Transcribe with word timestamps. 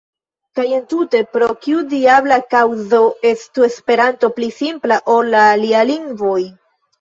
Kaj 0.59 0.63
entute: 0.75 1.19
Pro 1.35 1.49
kiu 1.65 1.83
diabla 1.91 2.37
kaŭzo 2.53 3.01
estu 3.33 3.67
Esperanto 3.69 4.31
pli 4.39 4.49
simpla 4.63 4.99
ol 5.19 5.31
la 5.37 5.45
aliaj 5.51 5.85
lingvoj? 5.93 6.41